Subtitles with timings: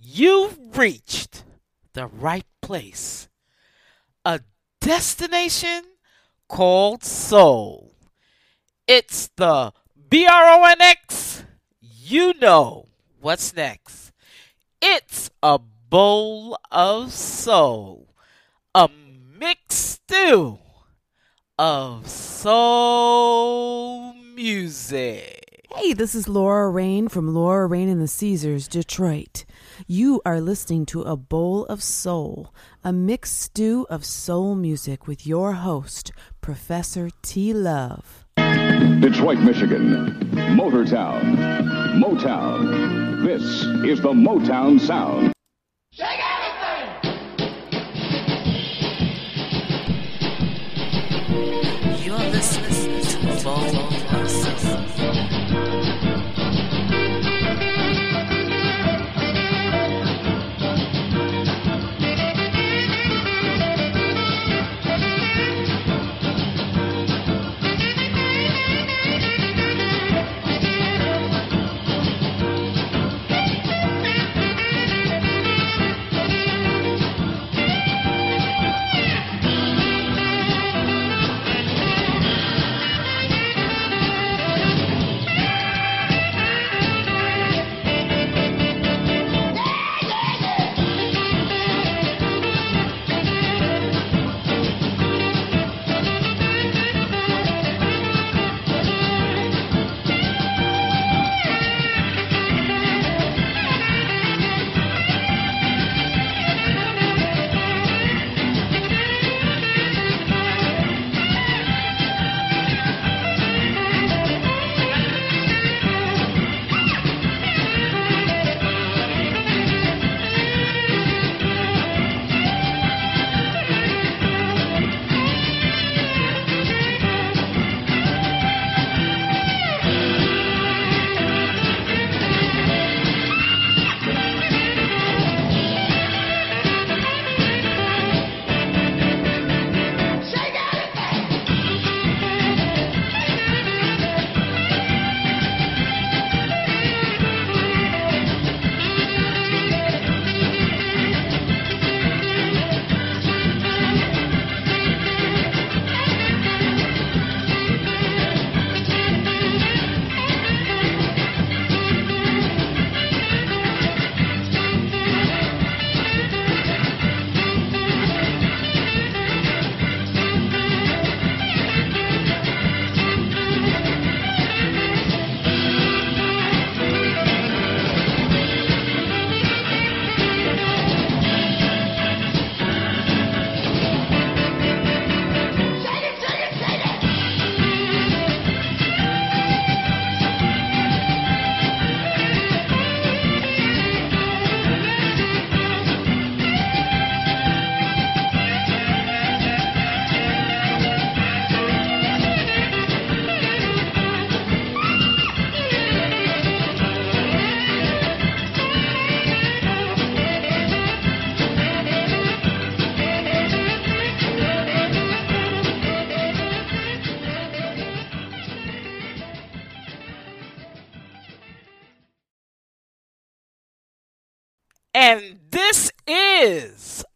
[0.00, 1.44] you've reached
[1.92, 3.28] the right place.
[4.24, 4.40] A
[4.80, 5.82] destination
[6.48, 7.94] called soul.
[8.86, 9.72] It's the
[10.08, 11.44] B R O N X.
[11.80, 12.86] You know
[13.20, 14.12] what's next.
[14.82, 18.14] It's a bowl of soul,
[18.74, 18.88] a
[19.38, 20.58] mixed stew
[21.58, 25.66] of soul music.
[25.76, 29.44] Hey, this is Laura Rain from Laura Rain and the Caesars, Detroit.
[29.86, 32.52] You are listening to A Bowl of Soul,
[32.84, 37.52] a mixed stew of soul music with your host, Professor T.
[37.54, 38.26] Love.
[38.36, 40.14] Detroit, Michigan.
[40.56, 41.36] Motortown.
[42.02, 43.24] Motown.
[43.24, 43.42] This
[43.84, 45.32] is the Motown Sound.
[45.92, 46.86] Shake everything!
[52.04, 55.49] You're listening to the Bowl of Soul.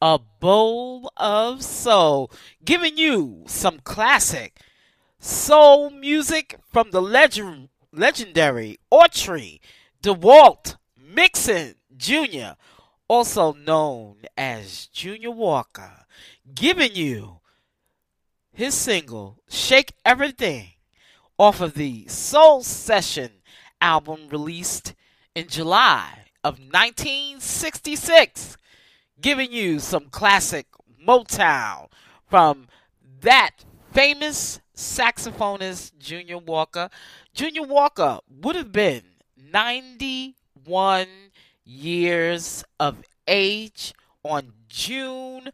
[0.07, 2.31] A bowl of soul,
[2.63, 4.61] giving you some classic
[5.19, 9.61] soul music from the legend, legendary Autry
[10.03, 12.51] DeWalt Mixon Jr.,
[13.09, 16.05] also known as Junior Walker,
[16.55, 17.41] giving you
[18.53, 20.73] his single Shake Everything
[21.39, 23.41] off of the Soul Session
[23.81, 24.93] album released
[25.35, 28.59] in July of 1966,
[29.21, 30.67] giving you some classic
[31.07, 31.89] Motown
[32.29, 32.69] from
[33.21, 36.89] that famous saxophonist Junior Walker.
[37.33, 39.03] Junior Walker would have been
[39.53, 41.07] 91
[41.65, 45.51] years of age on June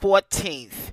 [0.00, 0.92] 14th.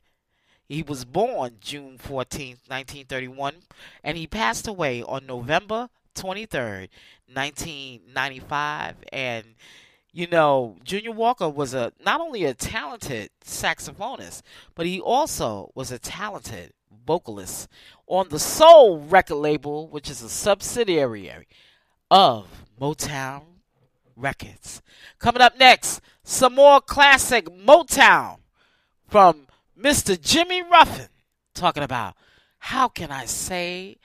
[0.68, 3.56] He was born June 14th, 1931,
[4.04, 6.89] and he passed away on November 23rd,
[7.31, 8.95] 1995.
[9.12, 9.56] And,
[10.13, 14.44] you know, Junior Walker was a not only a talented saxophonist,
[14.75, 16.71] but he also was a talented
[17.06, 17.68] vocalist
[18.06, 21.31] on the Soul record label, which is a subsidiary
[22.12, 23.42] of Motown
[24.15, 24.83] Records.
[25.18, 28.38] Coming up next, some more classic Motown
[29.07, 30.19] from Mr.
[30.19, 31.10] Jimmy Ruffin
[31.56, 32.15] talking about
[32.60, 33.98] how can I say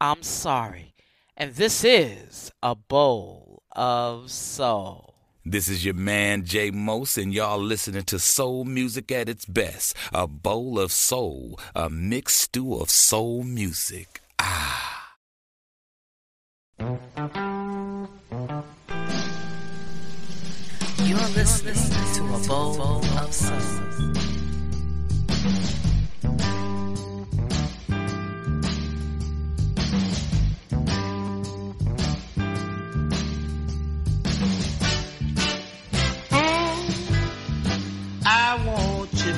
[0.00, 0.94] I'm sorry?
[1.36, 5.05] And this is a bowl of soul.
[5.48, 9.94] This is your man Jay Mose, and y'all listening to soul music at its best.
[10.12, 14.20] A bowl of soul, a mixed stew of soul music.
[14.40, 15.14] Ah.
[21.04, 24.15] You're listening to a bowl of soul.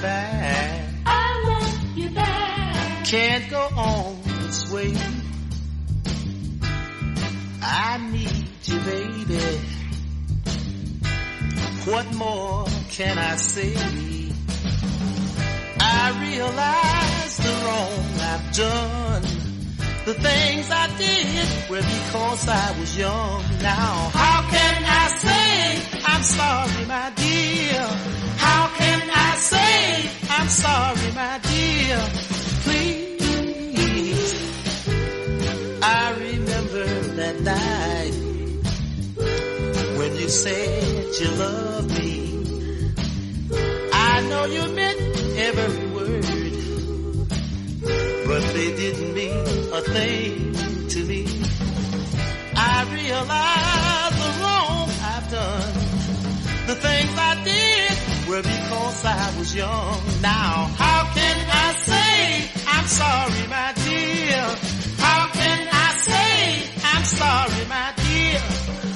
[0.01, 0.85] Back.
[1.07, 3.05] I want you back.
[3.07, 4.95] Can't go on this way.
[7.63, 9.61] I need you, baby.
[11.91, 13.75] What more can I say?
[15.81, 19.23] I realize the wrong I've done.
[20.05, 23.43] The things I did were because I was young.
[23.63, 28.28] Now, how can I say I'm sorry, my dear?
[29.41, 31.99] Say I'm sorry, my dear?
[32.65, 34.35] Please.
[35.81, 36.85] I remember
[37.21, 38.15] that night
[39.99, 42.11] when you said you loved me.
[43.93, 45.01] I know you meant
[45.39, 46.25] every word,
[48.27, 51.27] but they didn't mean a thing to me.
[52.57, 55.75] I realize the wrong I've done.
[56.67, 60.03] The things I did were because I was young.
[60.21, 64.43] Now, how can I say I'm sorry, my dear?
[64.99, 68.88] How can I say I'm sorry, my dear?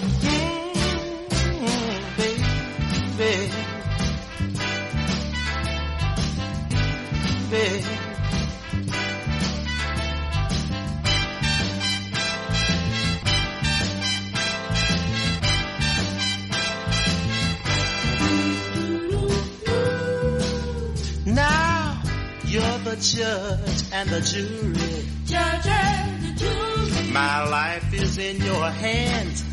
[22.95, 25.05] The judge and the jury.
[25.25, 27.13] Judge and the jury.
[27.13, 29.45] My life is in your hands.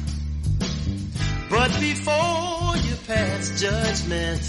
[1.50, 4.41] But before you pass judgment,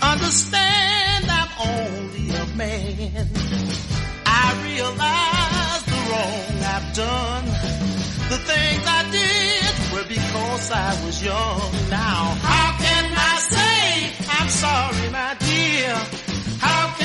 [0.00, 3.28] understand I'm only a man.
[4.24, 7.44] I realize the wrong I've done.
[8.30, 11.72] The things I did were because I was young.
[11.90, 15.94] Now, how can I say I'm sorry, my dear?
[16.60, 16.99] How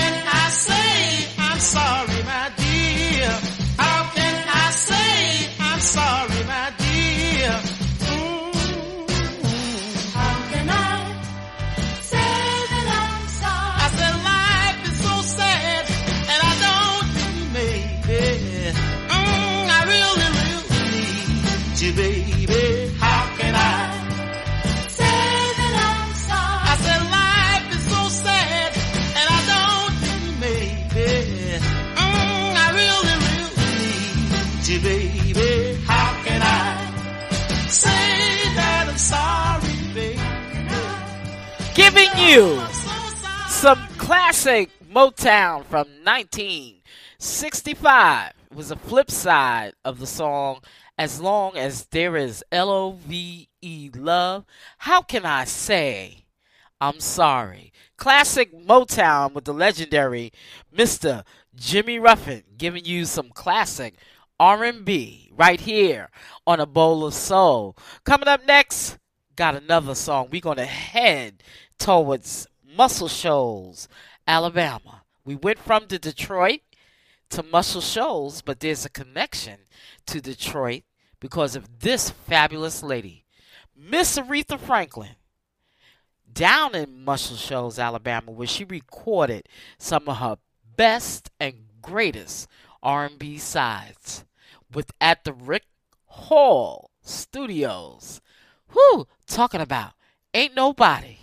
[44.45, 48.33] classic Motown from 1965.
[48.52, 50.59] It was a flip side of the song
[50.99, 54.45] As Long as There is L O V E Love.
[54.78, 56.25] How can I say
[56.80, 57.73] I'm sorry?
[57.97, 60.31] Classic Motown with the legendary
[60.71, 61.23] Mr.
[61.56, 63.95] Jimmy Ruffin giving you some classic
[64.40, 66.11] R&B right here
[66.45, 67.75] on a bowl of soul.
[68.04, 68.99] Coming up next,
[69.35, 70.28] got another song.
[70.31, 71.42] We're going to head
[71.80, 73.87] towards Muscle Shoals,
[74.28, 75.04] Alabama.
[75.24, 76.62] We went from the Detroit
[77.30, 79.62] to Muscle Shoals, but there's a connection
[80.08, 80.84] to Detroit
[81.20, 83.26] because of this fabulous lady,
[83.76, 85.16] Miss Aretha Franklin,
[86.32, 90.38] down in Muscle Shoals, Alabama, where she recorded some of her
[90.76, 92.48] best and greatest
[92.84, 94.26] R&B sides
[94.72, 95.64] with at the Rick
[96.06, 98.22] Hall Studios.
[98.72, 99.94] Whew, talking about
[100.34, 101.18] ain't nobody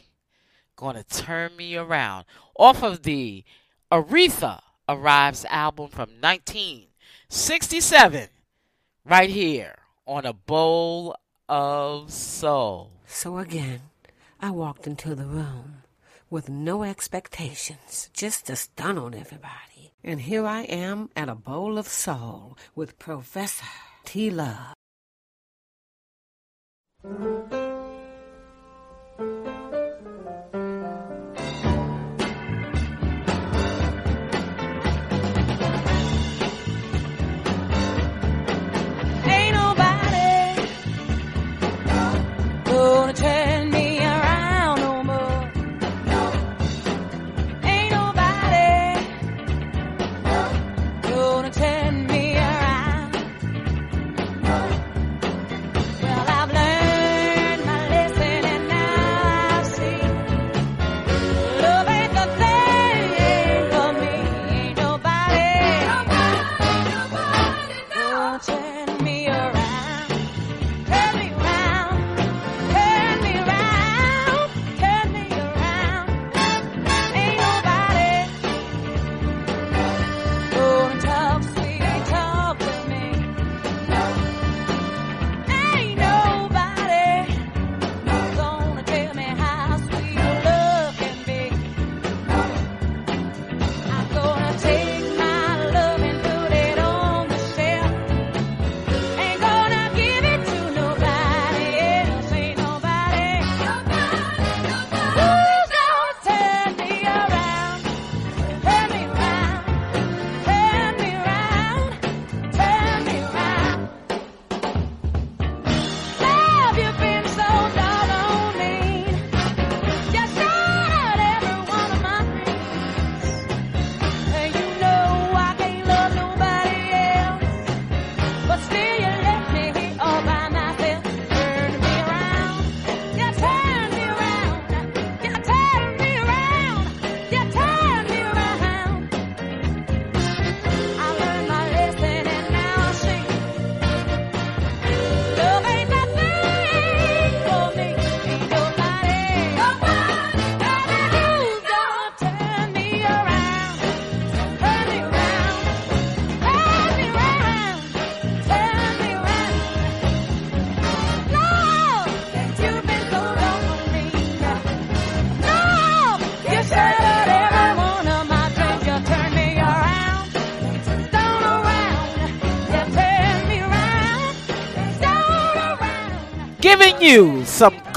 [0.77, 2.25] gonna turn me around
[2.57, 3.45] off of the
[3.91, 8.29] Aretha Arrives album from 1967
[9.05, 11.17] right here on a bowl
[11.49, 12.91] of soul.
[13.07, 13.81] So again,
[14.41, 15.83] I walked into the room
[16.31, 19.93] with no expectations, just to stun on everybody.
[20.03, 23.67] And here I am at a bowl of soul with Professor
[24.05, 24.31] T.
[24.31, 24.75] Love.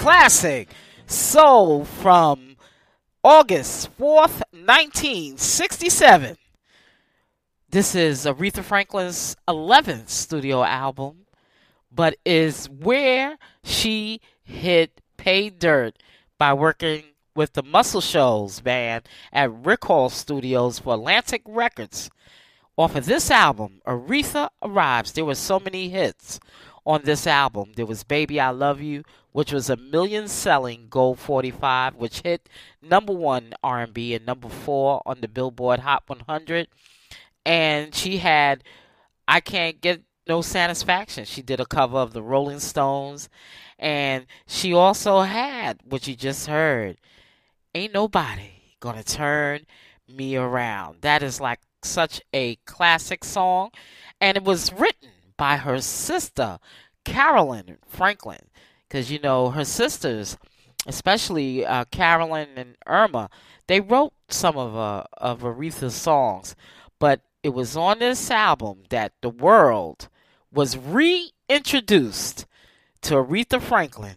[0.05, 0.69] Classic
[1.07, 2.57] soul from
[3.23, 6.37] August 4th, 1967.
[7.71, 11.25] This is Aretha Franklin's 11th studio album,
[11.91, 15.97] but is where she hit pay dirt
[16.37, 22.11] by working with the Muscle Shoals band at Rick Hall Studios for Atlantic Records.
[22.77, 25.13] Off of this album, Aretha Arrives.
[25.13, 26.39] There were so many hits
[26.85, 27.71] on this album.
[27.75, 29.03] There was Baby I Love You,
[29.35, 32.47] which was a million selling gold 45, which hit
[32.81, 36.69] number 1 R&B and number 4 on the Billboard Hot 100.
[37.45, 38.63] And she had
[39.27, 41.25] I Can't Get No Satisfaction.
[41.25, 43.27] She did a cover of the Rolling Stones
[43.77, 46.95] and she also had what you just heard.
[47.73, 49.65] Ain't nobody gonna turn
[50.07, 51.01] me around.
[51.01, 53.71] That is like such a classic song
[54.21, 56.57] and it was written by her sister,
[57.03, 58.47] Carolyn Franklin.
[58.87, 60.37] Because, you know, her sisters,
[60.85, 63.29] especially uh, Carolyn and Irma,
[63.67, 66.55] they wrote some of, uh, of Aretha's songs.
[66.99, 70.07] But it was on this album that the world
[70.51, 72.45] was reintroduced
[73.01, 74.15] to Aretha Franklin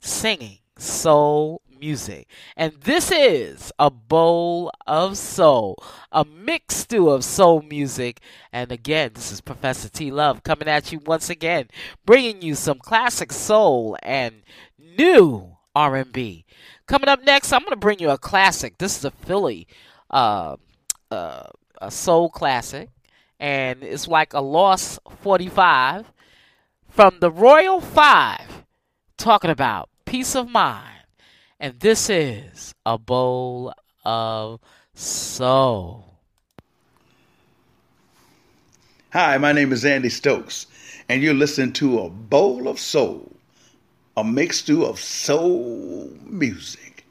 [0.00, 2.28] singing soul music.
[2.56, 5.76] And this is a bowl of soul,
[6.12, 8.20] a mixed stew of soul music.
[8.52, 11.68] And again, this is Professor T Love coming at you once again,
[12.04, 14.42] bringing you some classic soul and
[14.78, 16.44] new R&B.
[16.86, 18.78] Coming up next, I'm going to bring you a classic.
[18.78, 19.66] This is a Philly
[20.10, 20.56] uh,
[21.10, 21.44] uh,
[21.80, 22.90] a soul classic,
[23.38, 26.12] and it's like a lost 45
[26.88, 28.64] from the Royal Five,
[29.16, 30.97] talking about peace of mind.
[31.60, 33.74] And this is a bowl
[34.04, 34.60] of
[34.94, 36.04] soul.
[39.12, 40.68] Hi, my name is Andy Stokes,
[41.08, 43.32] and you're listening to A Bowl of Soul,
[44.16, 47.04] a stew of soul music.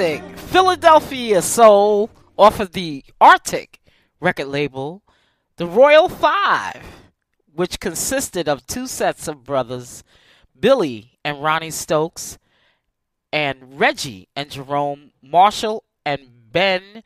[0.00, 2.08] Philadelphia Soul
[2.38, 3.82] off of the Arctic
[4.18, 5.02] record label,
[5.56, 6.82] the Royal Five,
[7.54, 10.02] which consisted of two sets of brothers,
[10.58, 12.38] Billy and Ronnie Stokes,
[13.30, 17.02] and Reggie and Jerome Marshall and Ben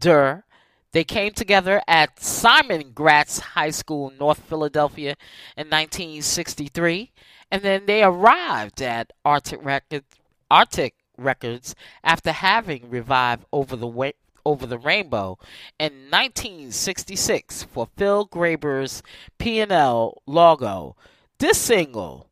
[0.00, 0.42] Durr.
[0.90, 5.14] They came together at Simon Gratz High School North Philadelphia
[5.56, 7.12] in 1963,
[7.52, 10.16] and then they arrived at Arctic Records,
[10.50, 14.12] Arctic Records after having revived Over the Wa-
[14.44, 15.38] Over the Rainbow
[15.78, 19.02] in 1966 for Phil Graber's
[19.38, 20.96] P&L logo.
[21.38, 22.28] This single,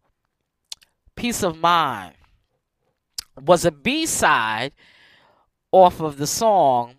[1.17, 2.15] Peace of Mind,
[3.41, 4.73] was a B-side
[5.73, 6.97] off of the song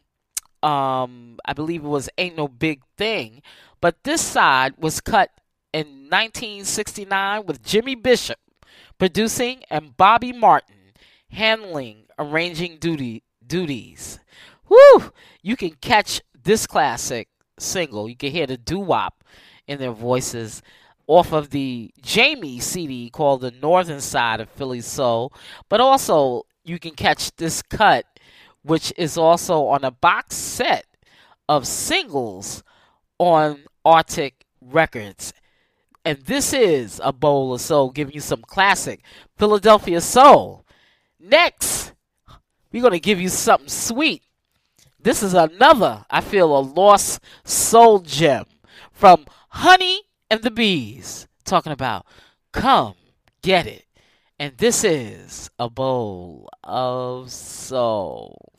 [0.64, 3.42] um I believe it was Ain't No Big Thing,
[3.80, 5.32] but this side was cut
[5.74, 8.38] in 1969 with Jimmy Bishop
[8.98, 10.76] producing and Bobby Martin
[11.32, 14.20] handling arranging duty duties.
[14.70, 15.12] Woo!
[15.42, 17.28] You can catch this classic
[17.60, 18.08] single.
[18.08, 19.24] You can hear the doo-wop
[19.68, 20.62] in their voices
[21.08, 25.34] off of the Jamie CD called The Northern Side of Philly Soul,
[25.68, 28.06] but also you can catch this cut
[28.64, 30.86] which is also on a box set
[31.50, 32.64] of singles
[33.18, 35.34] on Arctic Records.
[36.06, 39.02] And this is a bowl of soul giving you some classic
[39.38, 40.61] Philadelphia soul.
[41.24, 41.94] Next,
[42.72, 44.24] we're going to give you something sweet.
[45.00, 48.46] This is another, I feel, a lost soul gem
[48.92, 52.08] from Honey and the Bees, talking about
[52.54, 52.96] Come
[53.44, 53.86] Get It.
[54.40, 58.54] And this is a bowl of soul.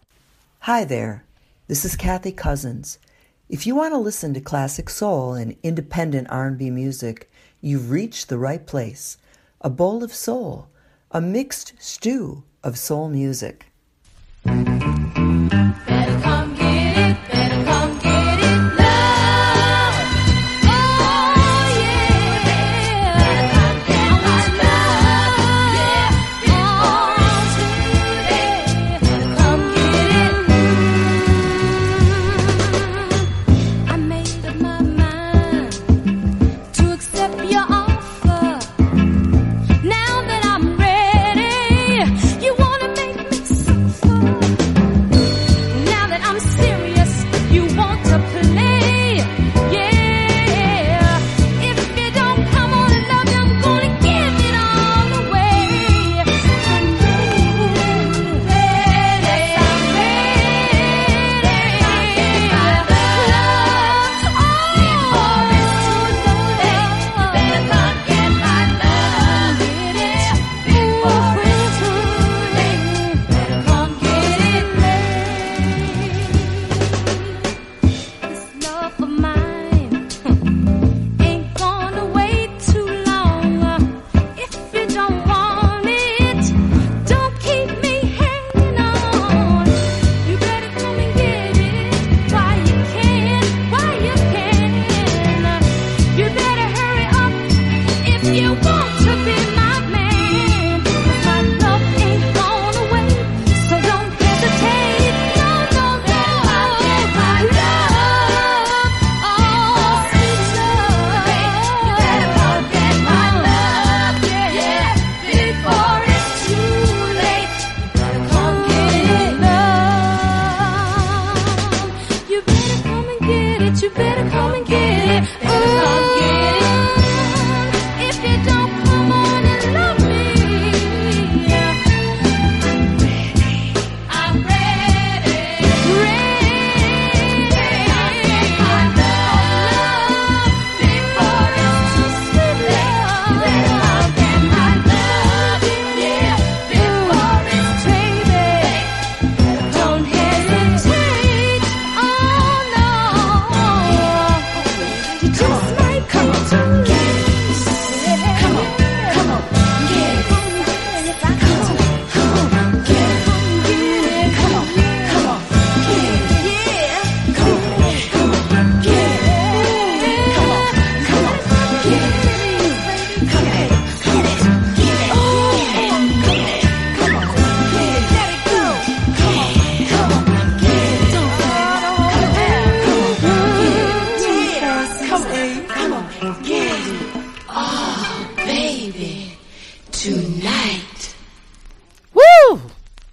[0.60, 1.24] Hi there.
[1.66, 3.00] This is Kathy Cousins.
[3.48, 7.28] If you want to listen to classic soul and independent R&B music,
[7.60, 9.18] you've reached the right place.
[9.62, 10.68] A bowl of soul,
[11.10, 13.71] a mixed stew of soul music.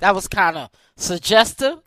[0.10, 1.84] That was kind of suggestive.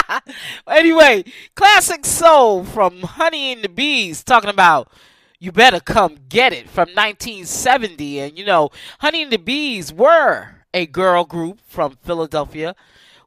[0.66, 1.22] anyway,
[1.54, 4.90] classic soul from Honey and the Bees talking about
[5.38, 10.64] you better come get it from 1970 and you know Honey and the Bees were
[10.72, 12.74] a girl group from Philadelphia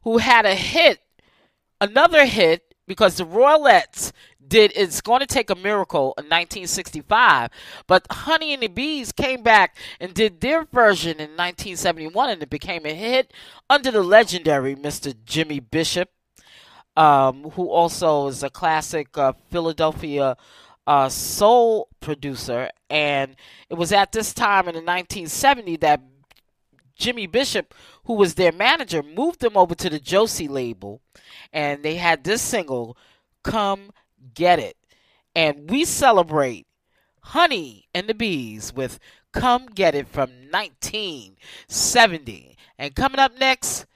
[0.02, 0.98] who had a hit
[1.80, 4.10] another hit because the Royalettes
[4.48, 7.50] did It's Going to Take a Miracle in 1965,
[7.86, 12.50] but Honey and the Bees came back and did their version in 1971 and it
[12.50, 13.32] became a hit
[13.68, 15.14] under the legendary Mr.
[15.24, 16.10] Jimmy Bishop,
[16.96, 20.36] um, who also is a classic uh, Philadelphia
[20.86, 22.70] uh, soul producer.
[22.88, 23.36] And
[23.68, 26.02] it was at this time in the 1970 that
[26.96, 31.02] Jimmy Bishop, who was their manager, moved them over to the Josie label,
[31.52, 32.96] and they had this single,
[33.42, 33.92] "Come
[34.34, 34.76] Get It,"
[35.34, 36.66] and we celebrate
[37.20, 38.98] Honey and the Bees with
[39.32, 42.56] "Come Get It" from 1970.
[42.78, 43.86] And coming up next,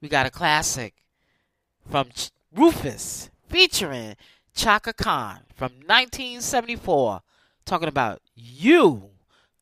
[0.00, 0.94] we got a classic
[1.88, 4.16] from Ch- Rufus featuring
[4.54, 7.20] Chaka Khan from 1974,
[7.64, 9.10] talking about "You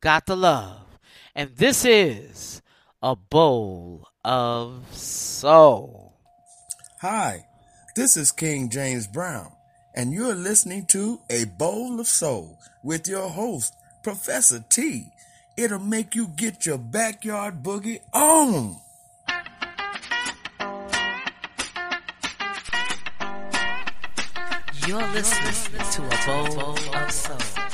[0.01, 0.99] Got the Love,"
[1.33, 2.61] and this is
[3.01, 6.19] a bowl of soul.
[7.01, 7.45] Hi,
[7.95, 9.51] this is King James Brown,
[9.95, 15.11] and you're listening to A Bowl of Soul with your host, Professor T.
[15.55, 18.77] It'll make you get your backyard boogie on.
[24.87, 27.72] You're listening to a bowl of soul.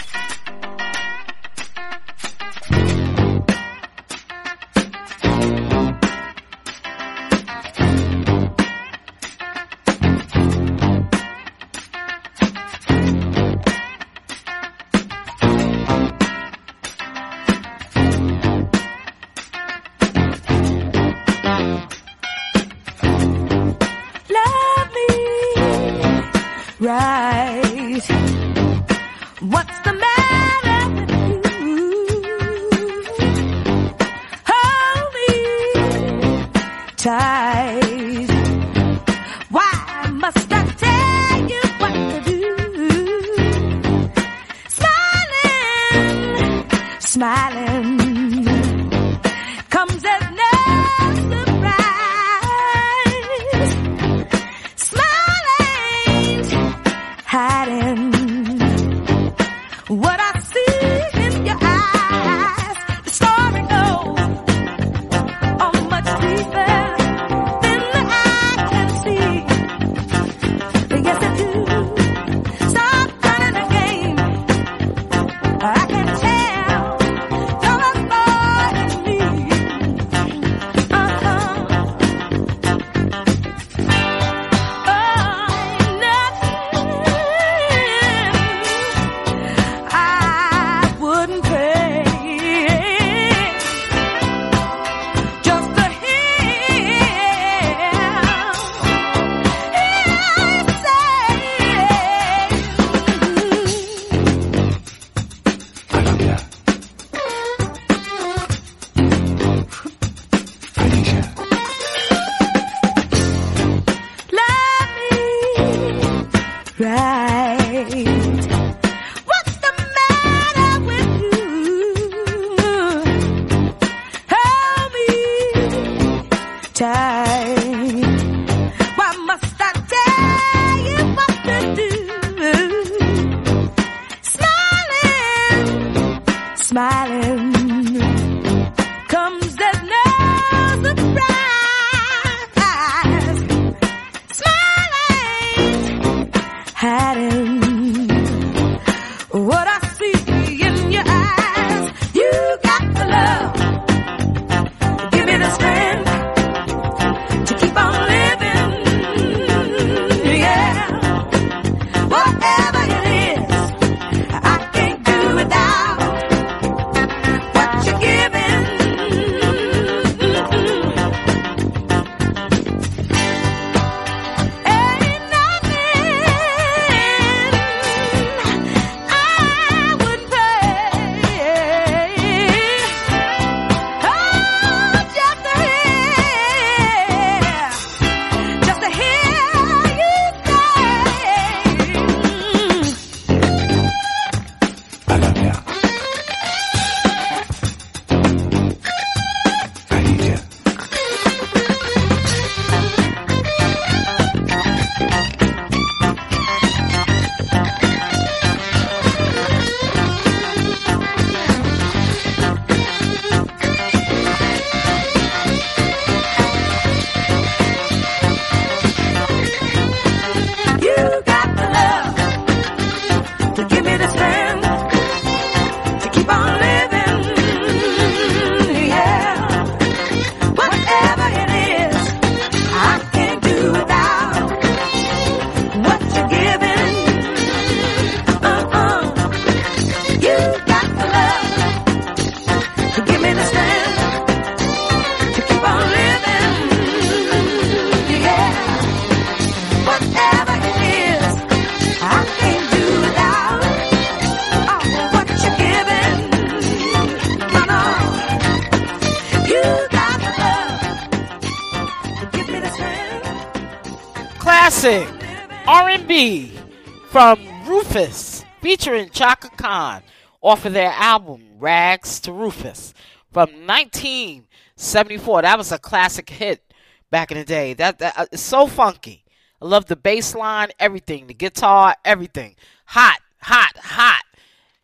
[268.80, 270.02] Featuring Chaka Khan
[270.42, 272.94] off of their album Rags to Rufus
[273.30, 275.42] from 1974.
[275.42, 276.64] That was a classic hit
[277.12, 277.74] back in the day.
[277.74, 279.26] That, that uh, so funky.
[279.62, 282.56] I love the bass line, everything, the guitar, everything.
[282.86, 284.24] Hot, hot, hot.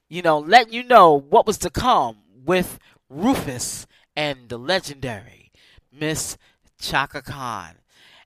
[0.10, 2.78] You know, letting you know what was to come with
[3.10, 5.54] Rufus and the legendary
[5.90, 6.38] Miss
[6.82, 7.76] Chaka Khan.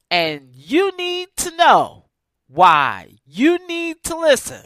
[0.09, 2.05] And you need to know
[2.47, 4.65] why you need to listen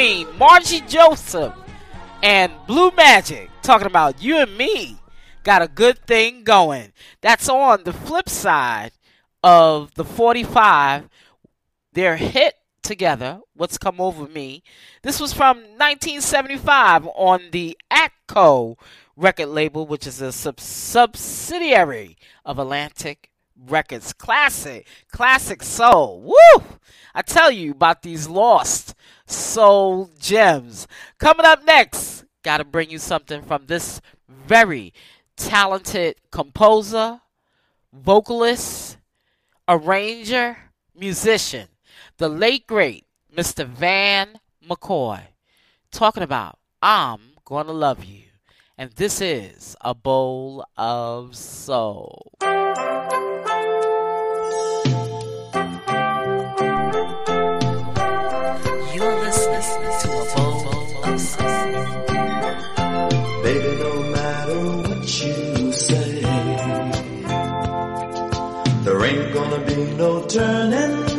[0.00, 1.52] Margie Joseph
[2.22, 4.96] and Blue Magic talking about you and me
[5.44, 6.94] got a good thing going.
[7.20, 8.92] That's on the flip side
[9.44, 11.06] of the 45,
[11.92, 14.62] their hit together, What's Come Over Me.
[15.02, 18.78] This was from 1975 on the Atco
[19.16, 24.14] record label, which is a sub- subsidiary of Atlantic Records.
[24.14, 26.22] Classic, classic soul.
[26.22, 26.64] Woo!
[27.14, 28.94] I tell you about these lost
[29.30, 30.86] soul gems.
[31.18, 34.92] Coming up next, got to bring you something from this very
[35.36, 37.20] talented composer,
[37.92, 38.98] vocalist,
[39.68, 40.56] arranger,
[40.94, 41.68] musician,
[42.18, 43.66] the late great Mr.
[43.66, 45.20] Van McCoy,
[45.90, 48.24] talking about I'm Gonna Love You.
[48.76, 52.32] And this is a bowl of soul.
[69.76, 71.09] No turning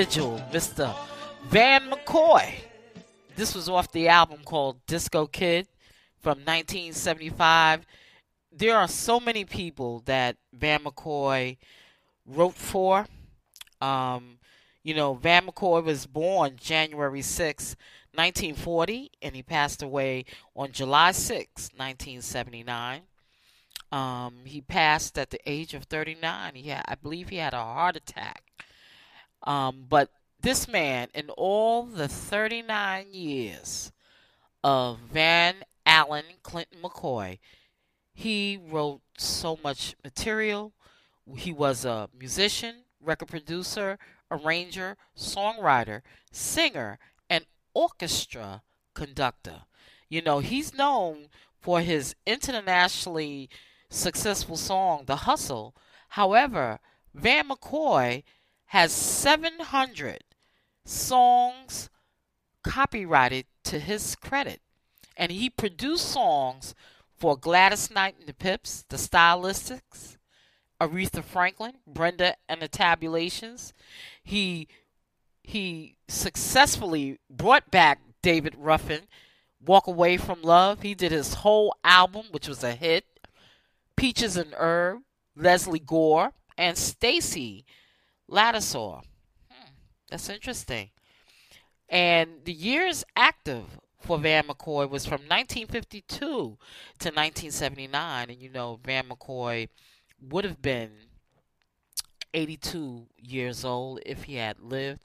[0.00, 0.96] individual, Mr.
[1.48, 2.54] Van McCoy.
[3.36, 5.68] This was off the album called Disco Kid
[6.20, 7.84] from 1975.
[8.50, 11.58] There are so many people that Van McCoy
[12.24, 13.08] wrote for.
[13.82, 14.38] Um,
[14.82, 17.76] you know, Van McCoy was born January 6,
[18.14, 20.24] 1940, and he passed away
[20.56, 23.02] on July 6, 1979.
[23.92, 26.54] Um, he passed at the age of 39.
[26.54, 28.49] He had, I believe he had a heart attack.
[29.42, 30.10] Um, but
[30.40, 33.92] this man, in all the 39 years
[34.62, 37.38] of Van Allen Clinton McCoy,
[38.12, 40.72] he wrote so much material.
[41.36, 43.98] He was a musician, record producer,
[44.30, 48.62] arranger, songwriter, singer, and orchestra
[48.94, 49.62] conductor.
[50.08, 51.28] You know, he's known
[51.60, 53.48] for his internationally
[53.88, 55.74] successful song, The Hustle.
[56.10, 56.80] However,
[57.14, 58.22] Van McCoy
[58.70, 60.22] has 700
[60.84, 61.90] songs
[62.62, 64.60] copyrighted to his credit.
[65.16, 66.72] And he produced songs
[67.16, 70.18] for Gladys Knight and the Pips, The Stylistics,
[70.80, 73.72] Aretha Franklin, Brenda and the Tabulations.
[74.22, 74.68] He
[75.42, 79.08] he successfully brought back David Ruffin,
[79.60, 80.82] Walk Away from Love.
[80.82, 83.04] He did his whole album, which was a hit.
[83.96, 85.00] Peaches and Herb,
[85.34, 87.64] Lesley Gore, and Stacy
[88.30, 89.02] Lattisaw.
[89.50, 89.70] Hmm.
[90.10, 90.90] That's interesting.
[91.88, 93.64] And the years active
[93.98, 98.30] for Van McCoy was from 1952 to 1979.
[98.30, 99.68] And you know, Van McCoy
[100.20, 100.90] would have been
[102.32, 105.04] 82 years old if he had lived.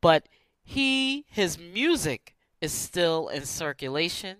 [0.00, 0.28] But
[0.62, 4.38] he, his music is still in circulation.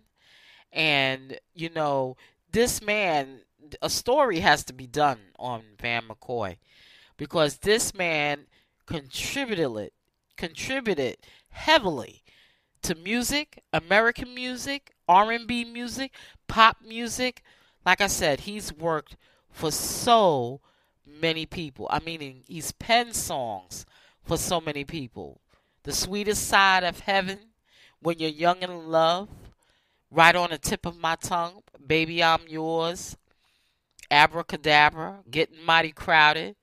[0.73, 2.17] And, you know,
[2.53, 3.41] this man,
[3.81, 6.57] a story has to be done on Van McCoy
[7.17, 8.47] because this man
[8.87, 9.91] contributed
[10.37, 11.17] contributed
[11.51, 12.23] heavily
[12.83, 16.13] to music, American music, R&B music,
[16.47, 17.43] pop music.
[17.85, 19.17] Like I said, he's worked
[19.51, 20.61] for so
[21.07, 21.87] many people.
[21.91, 23.87] I mean, he's penned songs
[24.23, 25.41] for so many people.
[25.85, 27.39] The sweetest side of heaven,
[28.01, 29.29] when you're young and in love,
[30.11, 33.17] right on the tip of my tongue, baby, I'm yours.
[34.11, 36.57] Abracadabra, getting mighty crowded.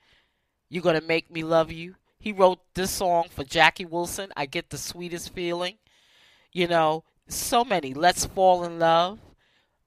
[0.73, 1.97] You're gonna make me love you.
[2.17, 4.31] He wrote this song for Jackie Wilson.
[4.35, 5.75] I get the sweetest feeling.
[6.51, 7.93] You know, so many.
[7.93, 9.19] Let's fall in love.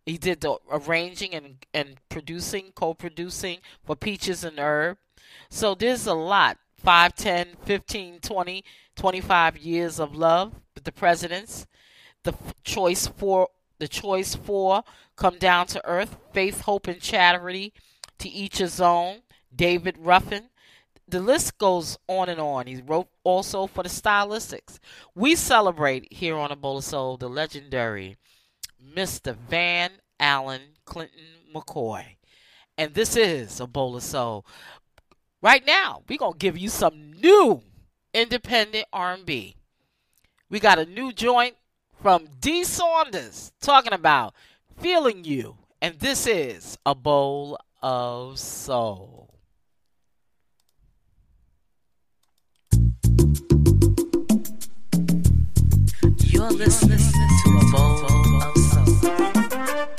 [0.05, 4.99] He did the arranging and, and producing, co-producing for Peaches and Herb.
[5.51, 6.59] So there's a lot.
[6.77, 8.65] 5, 10, 15, 20,
[8.95, 11.67] 25 years of love with the presidents.
[12.23, 12.33] The
[12.63, 13.49] Choice Four
[13.81, 14.85] the Choice Four
[15.17, 17.73] come down to earth, faith, hope, and charity.
[18.21, 19.23] To each his own.
[19.53, 20.51] David Ruffin.
[21.09, 22.67] The list goes on and on.
[22.67, 24.81] He wrote also for the stylistics.
[25.15, 28.17] We celebrate here on a bowl of soul the legendary
[28.95, 29.37] Mr.
[29.37, 31.21] Van Allen Clinton
[31.55, 32.17] McCoy.
[32.77, 34.45] And this is a bowl of soul.
[35.41, 37.63] Right now, we're going to give you some new
[38.13, 39.55] independent R&B.
[40.51, 41.55] We got a new joint
[42.03, 44.35] from D Saunders talking about
[44.77, 45.57] feeling you.
[45.81, 49.36] And this is a bowl of soul.
[56.49, 59.96] You're listening to a bowl of soul.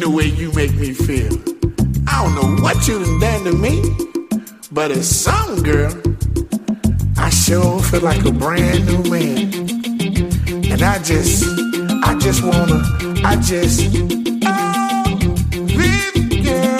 [0.00, 1.32] The way you make me feel.
[2.08, 3.82] I don't know what you done done to me,
[4.72, 5.92] but as some girl.
[7.16, 9.54] I sure feel like a brand new man.
[10.72, 11.44] And I just,
[12.04, 12.82] I just wanna,
[13.24, 13.80] I just,
[14.44, 15.04] oh,
[15.78, 16.73] baby girl,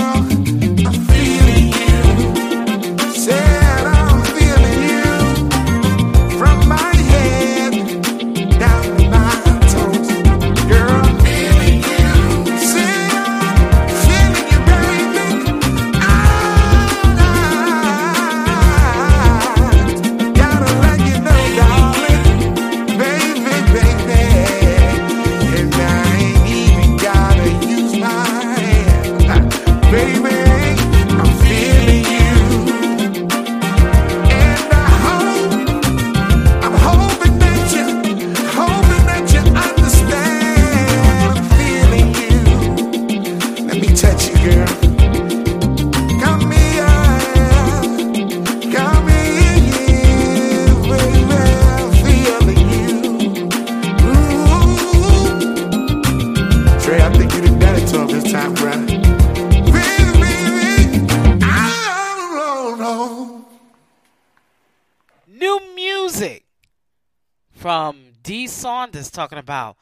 [69.15, 69.77] talking about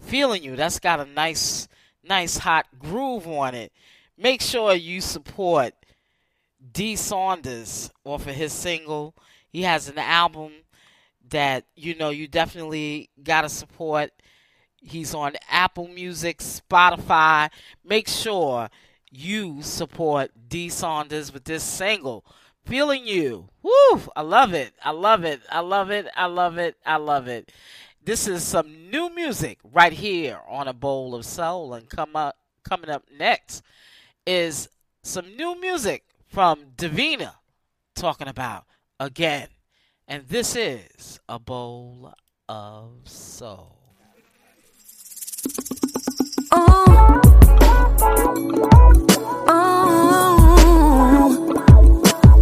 [0.00, 0.56] feeling you.
[0.56, 1.68] That's got a nice,
[2.02, 3.72] nice hot groove on it.
[4.16, 5.74] Make sure you support
[6.72, 9.14] D Saunders off of his single.
[9.48, 10.52] He has an album
[11.30, 14.10] that you know you definitely gotta support.
[14.80, 17.50] He's on Apple Music, Spotify.
[17.84, 18.68] Make sure
[19.10, 22.24] you support D Saunders with this single.
[22.64, 23.48] Feeling you.
[23.62, 24.02] Woo!
[24.14, 24.74] I love it.
[24.84, 25.40] I love it.
[25.50, 26.06] I love it.
[26.14, 26.76] I love it.
[26.84, 27.50] I love it.
[28.08, 32.38] This is some new music right here on a bowl of soul and come up
[32.64, 33.60] coming up next
[34.26, 34.70] is
[35.02, 37.34] some new music from Davina
[37.94, 38.64] talking about
[38.98, 39.48] again.
[40.08, 42.14] And this is a bowl
[42.48, 43.76] of soul.
[46.50, 47.20] Oh.
[49.48, 50.38] Oh.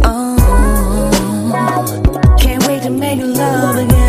[0.05, 2.37] Oh.
[2.39, 4.06] Can't wait to make love again.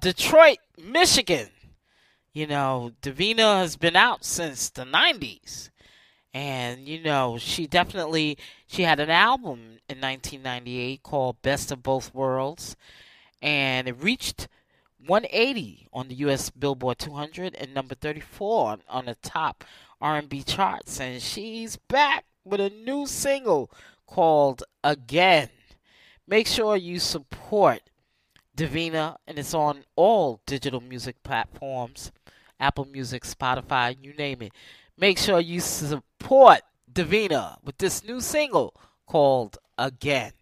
[0.00, 1.48] Detroit, Michigan.
[2.32, 5.70] You know, Davina has been out since the 90s.
[6.34, 8.36] And you know, she definitely
[8.66, 12.76] she had an album in 1998 called Best of Both Worlds
[13.40, 14.48] and it reached
[15.06, 19.64] 180 on the US Billboard 200 and number 34 on, on the top
[20.00, 23.70] R&B charts and she's back with a new single
[24.06, 25.48] called Again.
[26.26, 27.80] Make sure you support
[28.56, 32.10] Davina and it's on all digital music platforms,
[32.58, 34.52] Apple Music, Spotify, you name it.
[34.96, 38.74] Make sure you support Davina with this new single
[39.06, 40.32] called Again.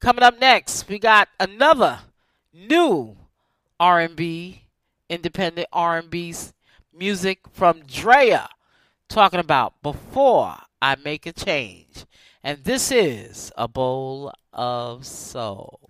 [0.00, 2.00] Coming up next, we got another
[2.52, 3.16] new
[3.78, 4.62] R&B,
[5.10, 6.34] independent R&B
[6.96, 8.48] music from Drea,
[9.08, 12.06] talking about Before I Make a Change.
[12.42, 15.80] And this is a bowl of soul.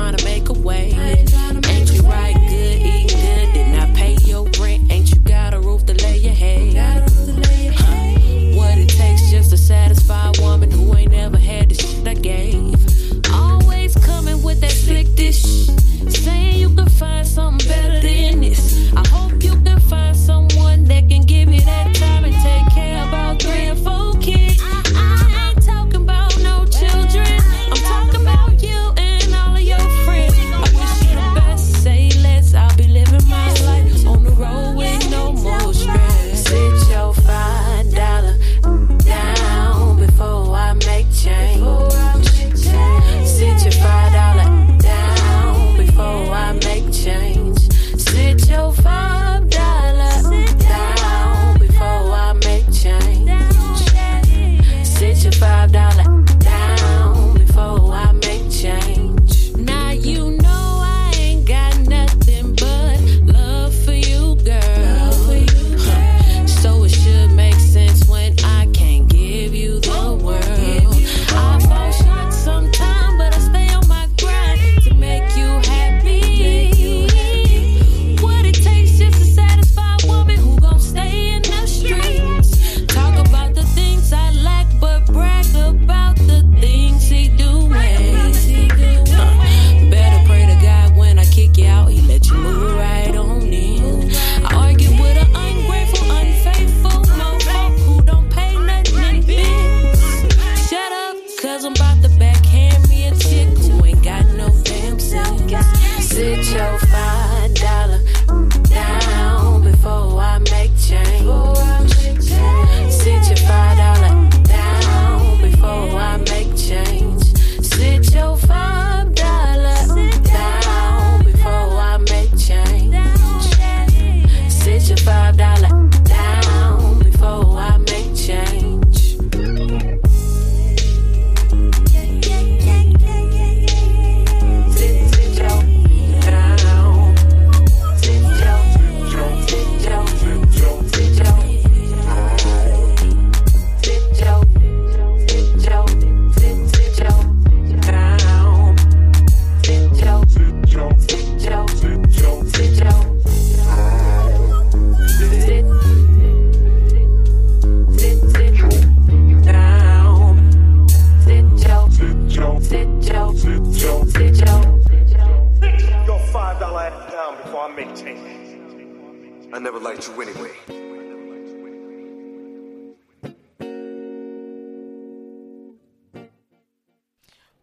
[0.00, 0.92] trying to make a way.
[1.68, 2.34] Ain't you right?
[2.48, 3.52] Good, eating good.
[3.52, 4.90] Did not pay your rent.
[4.90, 7.08] Ain't you got a roof to lay your head?
[7.76, 7.96] Huh.
[8.56, 12.14] What it takes just to satisfy a woman who ain't never had the shit I
[12.14, 12.74] gave.
[13.30, 15.42] Always coming with that slick dish.
[15.42, 18.90] Saying you can find something better than this.
[18.94, 19.39] I hope.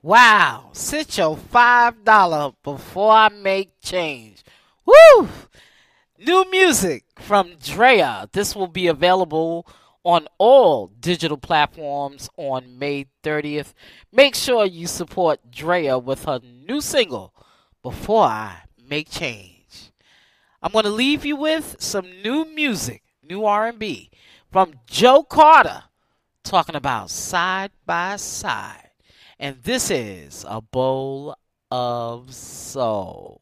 [0.03, 4.43] Wow, sit your five dollar before I make change.
[4.85, 5.27] Woo!
[6.19, 8.29] New music from Drea.
[8.31, 9.67] This will be available
[10.03, 13.73] on all digital platforms on May 30th.
[14.11, 17.33] Make sure you support Drea with her new single,
[17.81, 19.91] Before I Make Change.
[20.61, 24.11] I'm going to leave you with some new music, new R&B
[24.51, 25.83] from Joe Carter
[26.43, 28.86] talking about side by side.
[29.39, 31.35] And this is a bowl
[31.69, 33.41] of soul.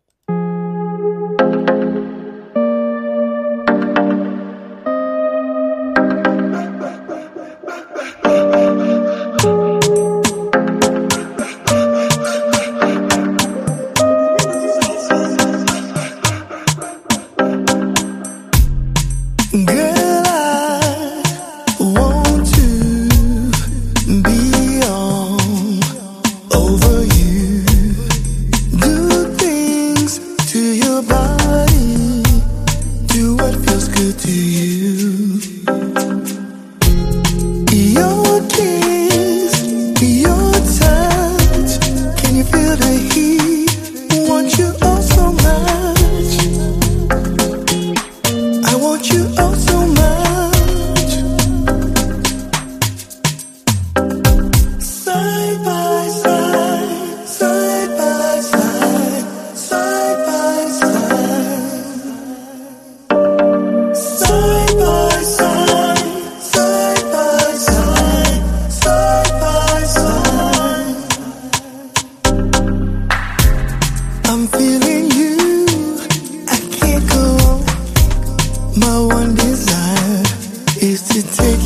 [80.85, 81.64] Is to take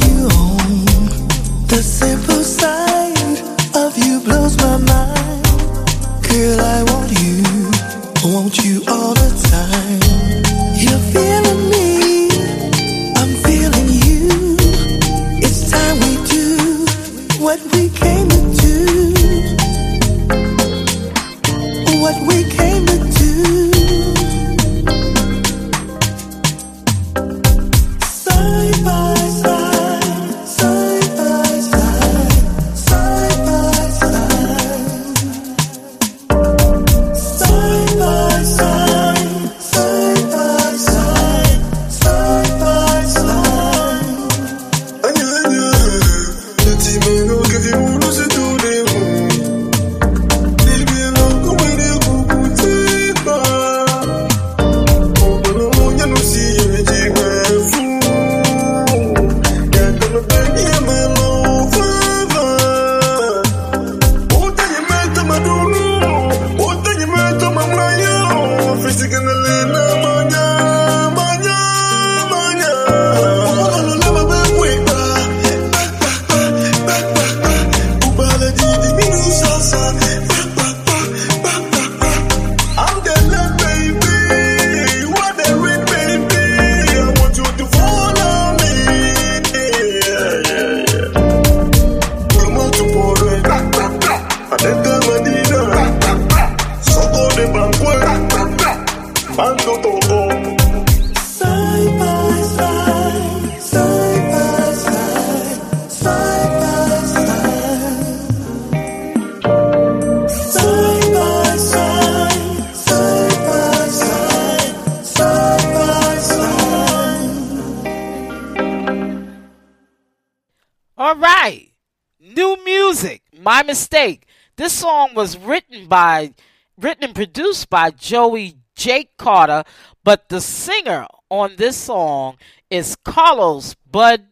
[121.09, 121.71] All right.
[122.19, 123.23] New music.
[123.35, 124.27] My mistake.
[124.57, 126.35] This song was written by
[126.77, 129.63] written and produced by Joey Jake Carter,
[130.03, 132.37] but the singer on this song
[132.69, 134.23] is Carlos Budd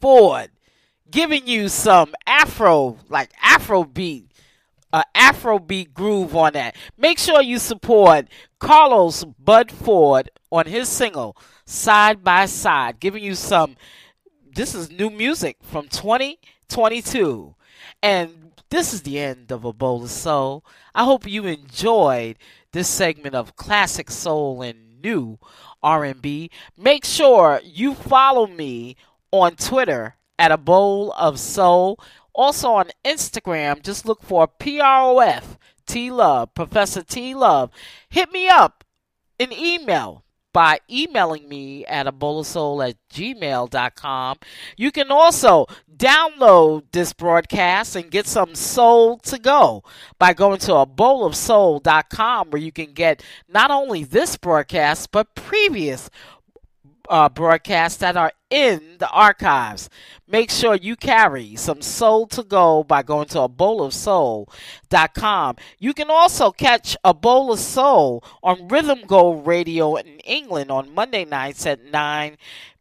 [0.00, 0.48] Ford,
[1.10, 4.32] giving you some Afro, like Afro beat,
[4.94, 6.74] uh, Afro beat groove on that.
[6.96, 13.34] Make sure you support Carlos Budd Ford on his single Side by Side, giving you
[13.34, 13.76] some.
[14.54, 17.56] This is new music from 2022,
[18.00, 20.64] and this is the end of a bowl of soul.
[20.94, 22.36] I hope you enjoyed
[22.70, 25.40] this segment of classic soul and new
[25.82, 26.52] R&B.
[26.78, 28.94] Make sure you follow me
[29.32, 31.98] on Twitter at a bowl of soul.
[32.32, 37.72] Also on Instagram, just look for PROF T Love, Professor T Love.
[38.08, 38.84] Hit me up
[39.40, 40.23] an email
[40.54, 44.38] by emailing me at a bowl of soul at gmail.com.
[44.76, 49.82] You can also download this broadcast and get some soul to go
[50.18, 55.10] by going to a bowl of soul.com where you can get not only this broadcast
[55.10, 56.08] but previous
[57.08, 59.90] uh, broadcasts that are in the archives.
[60.28, 65.56] Make sure you carry some soul to go by going to a bowl of soul.com.
[65.80, 70.94] You can also catch a bowl of soul on Rhythm Go Radio in England on
[70.94, 72.36] Monday nights at 9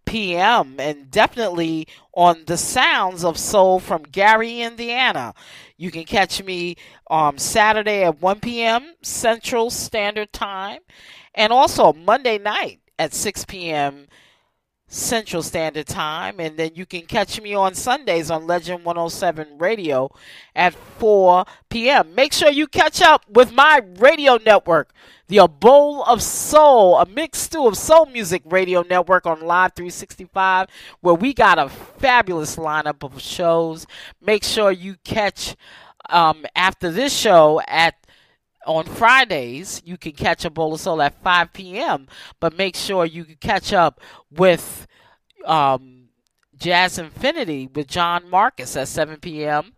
[0.05, 0.75] p.m.
[0.77, 5.33] and definitely on the sounds of soul from Gary, Indiana.
[5.75, 6.75] You can catch me
[7.09, 8.93] um, Saturday at 1 p.m.
[9.01, 10.81] Central Standard Time
[11.33, 14.07] and also Monday night at 6 p.m.
[14.93, 16.39] Central Standard Time.
[16.39, 20.11] And then you can catch me on Sundays on Legend 107 Radio
[20.55, 22.13] at 4 p.m.
[22.13, 24.93] Make sure you catch up with my radio network,
[25.27, 29.73] the A Bowl of Soul, a mixed stew of soul music radio network on Live
[29.75, 30.67] 365,
[31.01, 33.87] where we got a fabulous lineup of shows.
[34.21, 35.55] Make sure you catch
[36.09, 37.95] um, after this show at
[38.65, 42.07] on Fridays, you can catch a bowl of soul at 5 p.m.
[42.39, 43.99] But make sure you catch up
[44.31, 44.87] with
[45.45, 46.09] um,
[46.57, 49.73] Jazz Infinity with John Marcus at 7 p.m.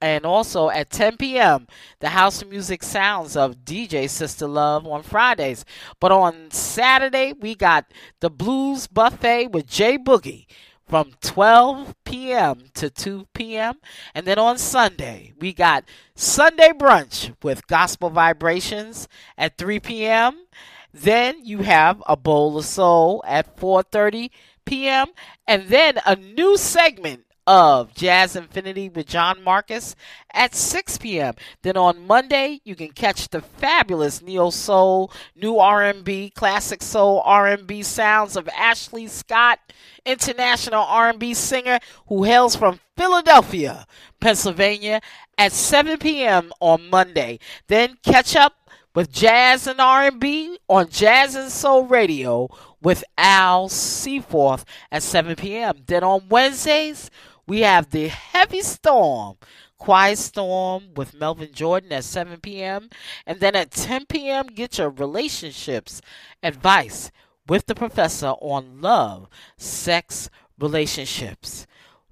[0.00, 1.66] And also at 10 p.m.,
[2.00, 5.64] the House Music Sounds of DJ Sister Love on Fridays.
[6.00, 7.90] But on Saturday, we got
[8.20, 10.46] the Blues Buffet with Jay Boogie
[10.88, 12.70] from 12 p.m.
[12.74, 13.74] to 2 p.m.
[14.14, 15.84] And then on Sunday, we got
[16.14, 20.46] Sunday brunch with Gospel Vibrations at 3 p.m.
[20.92, 24.30] Then you have a bowl of soul at 4:30
[24.64, 25.08] p.m.
[25.46, 29.94] and then a new segment of Jazz Infinity with John Marcus
[30.32, 31.34] at 6 p.m.
[31.62, 37.82] Then on Monday, you can catch the fabulous neo soul, new R&B, classic soul R&B
[37.82, 39.60] sounds of Ashley Scott,
[40.04, 41.78] international R&B singer
[42.08, 43.86] who hails from Philadelphia,
[44.20, 45.00] Pennsylvania
[45.38, 46.52] at 7 p.m.
[46.60, 47.38] on Monday.
[47.68, 48.54] Then catch up
[48.94, 52.48] with jazz and R&B on Jazz and Soul Radio
[52.80, 55.82] with Al Seaforth at 7 p.m.
[55.86, 57.10] Then on Wednesdays,
[57.46, 59.36] we have the Heavy Storm,
[59.78, 62.90] Quiet Storm with Melvin Jordan at 7 p.m.
[63.26, 66.00] And then at 10 p.m., get your relationships
[66.42, 67.10] advice
[67.46, 70.28] with the professor on love, sex,
[70.58, 71.66] relationships.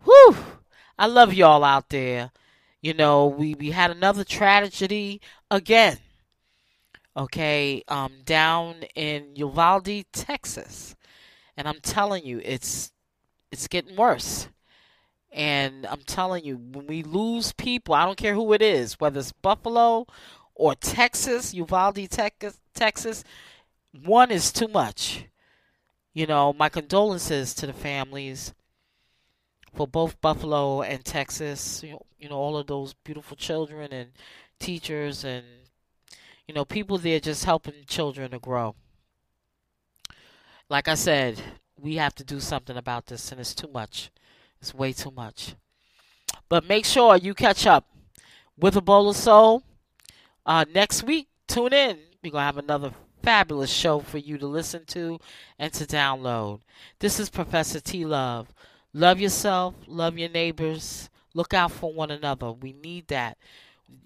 [0.05, 0.37] Whew!
[0.99, 2.31] I love y'all out there.
[2.81, 5.21] You know, we, we had another tragedy
[5.51, 5.99] again.
[7.17, 10.95] Okay, um, down in Uvalde, Texas.
[11.57, 12.93] And I'm telling you, it's
[13.53, 14.49] it's getting worse.
[15.35, 19.19] And I'm telling you, when we lose people, I don't care who it is, whether
[19.19, 20.07] it's Buffalo
[20.55, 23.25] or Texas, Uvalde, Texas,
[24.05, 25.25] one is too much.
[26.13, 28.55] You know, my condolences to the families
[29.75, 31.83] for both Buffalo and Texas.
[31.83, 34.11] You know, you know all of those beautiful children and
[34.61, 35.45] teachers and
[36.47, 38.77] you know people there just helping children to grow.
[40.71, 41.41] Like I said,
[41.77, 44.11] we have to do something about this, and it's too much.
[44.65, 45.57] It's way too much.
[46.49, 47.85] But make sure you catch up
[48.59, 49.63] with a bowl of soul.
[50.47, 51.99] Uh, next week, tune in.
[52.23, 52.93] We're gonna have another
[53.23, 55.19] fabulous show for you to listen to
[55.59, 56.61] and to download.
[56.99, 58.55] This is Professor T Love.
[58.95, 62.51] Love yourself, love your neighbors, look out for one another.
[62.51, 63.37] We need that.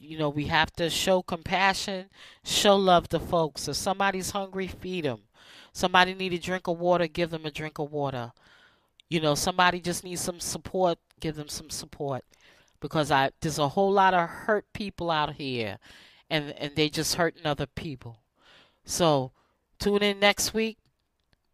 [0.01, 2.07] You know, we have to show compassion,
[2.43, 3.69] show love to folks.
[3.69, 5.21] If somebody's hungry, feed them.
[5.73, 8.33] Somebody need a drink of water, give them a drink of water.
[9.09, 12.25] You know, somebody just needs some support, give them some support.
[12.81, 15.79] Because I there's a whole lot of hurt people out here
[16.31, 18.21] and and they just hurting other people.
[18.85, 19.33] So
[19.79, 20.79] tune in next week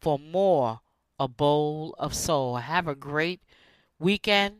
[0.01, 0.81] for more
[1.19, 2.57] A Bowl of Soul.
[2.57, 3.41] Have a great
[3.99, 4.57] weekend.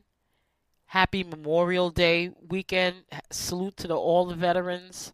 [0.87, 3.05] Happy Memorial Day weekend.
[3.31, 5.13] Salute to the, all the veterans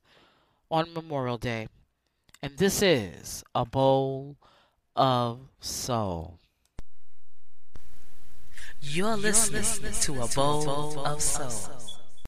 [0.70, 1.68] on Memorial Day.
[2.42, 4.36] And this is A Bowl
[4.94, 6.39] of Soul.
[8.82, 11.50] You're listening to a bowl of soul.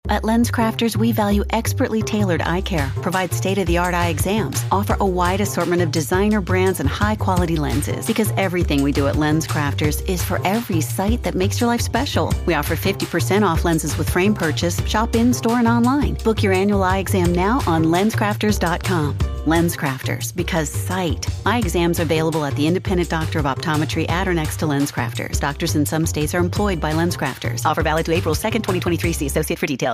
[0.08, 4.64] At LensCrafters, we value expertly tailored eye care, provide state of the art eye exams,
[4.70, 8.06] offer a wide assortment of designer brands and high quality lenses.
[8.06, 12.34] Because everything we do at LensCrafters is for every sight that makes your life special.
[12.46, 16.14] We offer 50% off lenses with frame purchase, shop in store and online.
[16.24, 19.41] Book your annual eye exam now on lenscrafters.com.
[19.46, 21.28] LensCrafters, because sight.
[21.44, 25.40] Eye exams available at the independent doctor of optometry at or next to LensCrafters.
[25.40, 27.66] Doctors in some states are employed by LensCrafters.
[27.66, 29.12] Offer valid to April 2nd, 2023.
[29.12, 29.90] See associate for details.